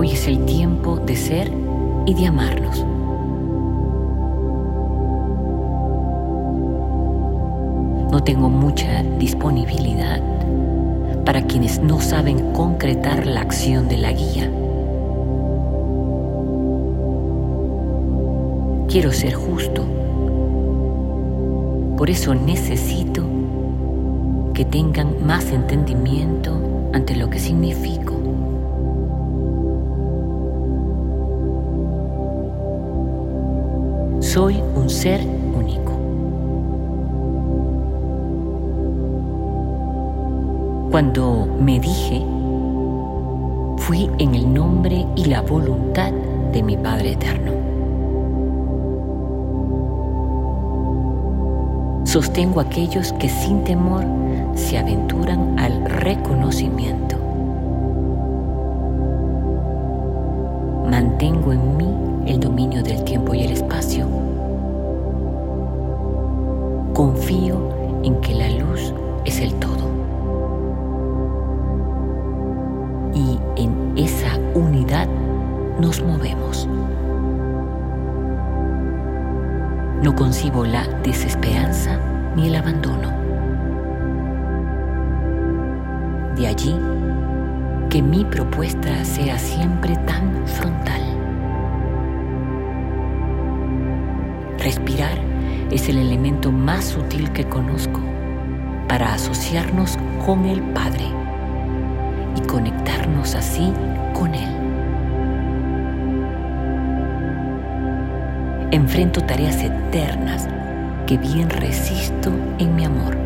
Hoy 0.00 0.12
es 0.12 0.28
el 0.28 0.44
tiempo 0.44 0.96
de 0.96 1.16
ser 1.16 1.50
y 2.06 2.14
de 2.14 2.28
amarnos. 2.28 2.86
No 8.12 8.22
tengo 8.22 8.48
mucha 8.48 9.02
disponibilidad 9.18 10.22
para 11.24 11.42
quienes 11.42 11.80
no 11.80 12.00
saben 12.00 12.52
concretar 12.52 13.26
la 13.26 13.40
acción 13.40 13.88
de 13.88 13.96
la 13.96 14.12
guía. 14.12 14.48
Quiero 18.86 19.10
ser 19.10 19.34
justo. 19.34 19.84
Por 21.96 22.08
eso 22.08 22.36
necesito 22.36 23.24
que 24.54 24.64
tengan 24.64 25.26
más 25.26 25.50
entendimiento 25.50 26.52
ante 26.92 27.16
lo 27.16 27.28
que 27.28 27.40
significo. 27.40 28.17
Soy 34.32 34.62
un 34.74 34.90
ser 34.90 35.22
único. 35.56 35.90
Cuando 40.90 41.48
me 41.58 41.80
dije, 41.80 42.22
fui 43.78 44.10
en 44.18 44.34
el 44.34 44.52
nombre 44.52 45.06
y 45.16 45.24
la 45.24 45.40
voluntad 45.40 46.12
de 46.52 46.62
mi 46.62 46.76
Padre 46.76 47.12
Eterno. 47.12 47.52
Sostengo 52.04 52.60
a 52.60 52.64
aquellos 52.64 53.14
que 53.14 53.30
sin 53.30 53.64
temor 53.64 54.04
se 54.54 54.76
aventuran 54.76 55.58
al 55.58 55.86
reconocimiento. 55.86 57.07
Nos 75.78 76.02
movemos. 76.02 76.68
No 80.02 80.14
concibo 80.14 80.64
la 80.64 80.86
desesperanza 81.02 81.98
ni 82.34 82.48
el 82.48 82.56
abandono. 82.56 83.12
De 86.36 86.46
allí 86.46 86.76
que 87.88 88.02
mi 88.02 88.24
propuesta 88.24 89.04
sea 89.04 89.38
siempre 89.38 89.96
tan 90.06 90.46
frontal. 90.46 91.02
Respirar 94.58 95.18
es 95.70 95.88
el 95.88 95.98
elemento 95.98 96.50
más 96.50 96.84
sutil 96.84 97.30
que 97.32 97.44
conozco 97.44 98.00
para 98.88 99.14
asociarnos 99.14 99.96
con 100.24 100.44
el 100.44 100.60
Padre 100.72 101.06
y 102.36 102.46
conectarnos 102.46 103.34
así 103.34 103.72
con 104.14 104.34
Él. 104.34 104.57
Enfrento 108.70 109.22
tareas 109.22 109.62
eternas 109.62 110.46
que 111.06 111.16
bien 111.16 111.48
resisto 111.48 112.30
en 112.58 112.76
mi 112.76 112.84
amor. 112.84 113.16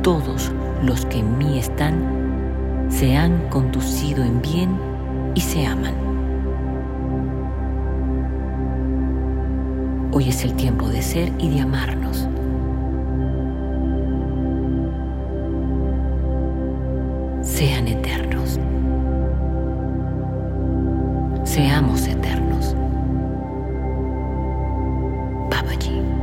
Todos 0.00 0.50
los 0.82 1.04
que 1.04 1.18
en 1.18 1.36
mí 1.36 1.58
están 1.58 2.88
se 2.88 3.14
han 3.14 3.46
conducido 3.50 4.24
en 4.24 4.40
bien 4.40 4.70
y 5.34 5.42
se 5.42 5.66
aman. 5.66 5.94
Hoy 10.12 10.30
es 10.30 10.44
el 10.44 10.54
tiempo 10.54 10.88
de 10.88 11.02
ser 11.02 11.30
y 11.38 11.50
de 11.50 11.60
amarnos. 11.60 12.26
Babaji. 25.52 26.21